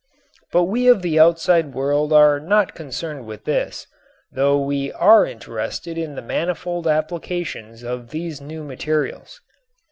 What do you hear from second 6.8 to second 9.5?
applications of these new materials.